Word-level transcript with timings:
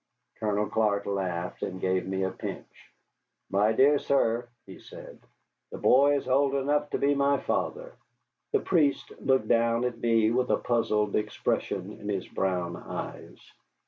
Colonel 0.39 0.65
Clark 0.65 1.05
laughed 1.05 1.61
and 1.61 1.79
gave 1.79 2.07
me 2.07 2.23
a 2.23 2.31
pinch. 2.31 2.91
"My 3.51 3.71
dear 3.71 3.99
sir," 3.99 4.49
he 4.65 4.79
said, 4.79 5.19
"the 5.71 5.77
boy 5.77 6.17
is 6.17 6.27
old 6.27 6.55
enough 6.55 6.89
to 6.89 6.97
be 6.97 7.13
my 7.13 7.37
father." 7.37 7.93
The 8.51 8.61
priest 8.61 9.11
looked 9.19 9.47
down 9.47 9.83
at 9.85 9.99
me 9.99 10.31
with 10.31 10.49
a 10.49 10.57
puzzled 10.57 11.15
expression 11.15 11.99
in 11.99 12.09
his 12.09 12.27
brown 12.27 12.77
eyes. 12.77 13.37